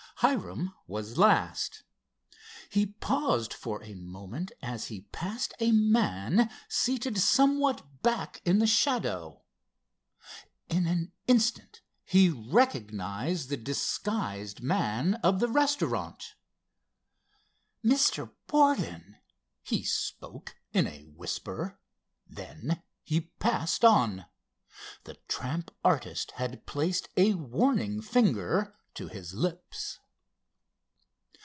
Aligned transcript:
Hiram 0.17 0.75
was 0.85 1.17
last. 1.17 1.81
He 2.69 2.85
paused 2.85 3.55
for 3.55 3.81
a 3.81 3.95
moment 3.95 4.51
as 4.61 4.85
he 4.85 5.07
passed 5.11 5.51
a 5.59 5.71
man 5.71 6.47
seated 6.69 7.17
somewhat 7.17 8.03
back 8.03 8.39
in 8.45 8.59
the 8.59 8.67
shadow. 8.67 9.41
In 10.69 10.85
an 10.85 11.11
instant 11.25 11.81
he 12.05 12.29
recognized 12.29 13.49
the 13.49 13.57
disguised 13.57 14.61
man 14.61 15.15
of 15.23 15.39
the 15.39 15.47
restaurant. 15.47 16.35
"Mr. 17.83 18.31
Borden!" 18.45 19.17
he 19.63 19.81
spoke 19.83 20.55
in 20.71 20.85
a 20.85 21.01
whisper. 21.05 21.79
Then 22.27 22.83
he 23.01 23.21
passed 23.21 23.83
on. 23.83 24.27
The 25.05 25.15
tramp 25.27 25.71
artist 25.83 26.33
had 26.35 26.67
placed 26.67 27.09
a 27.17 27.33
warning 27.33 28.03
finger 28.03 28.75
to 28.93 29.07
his 29.07 29.33
lips. 29.33 29.97